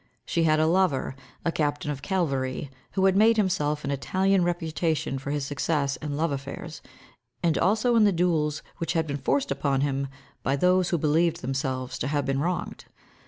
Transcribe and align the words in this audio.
She 0.25 0.45
had 0.45 0.59
a 0.59 0.65
lover, 0.65 1.15
a 1.45 1.51
captain 1.51 1.91
of 1.91 2.01
cavalry, 2.01 2.71
who 2.93 3.05
had 3.05 3.15
made 3.15 3.37
himself 3.37 3.83
an 3.83 3.91
Italian 3.91 4.43
reputation 4.43 5.19
for 5.19 5.29
his 5.29 5.45
success 5.45 5.95
in 5.97 6.17
love 6.17 6.31
affairs, 6.31 6.81
and 7.43 7.55
also 7.55 7.95
in 7.95 8.03
the 8.03 8.11
duels 8.11 8.63
which 8.79 8.93
had 8.93 9.05
been 9.05 9.17
forced 9.17 9.51
upon 9.51 9.81
him 9.81 10.07
by 10.41 10.55
those 10.55 10.89
who 10.89 10.97
believed 10.97 11.43
themselves 11.43 11.99
to 11.99 12.07
have 12.07 12.25
been 12.25 12.39
wronged. 12.39 12.85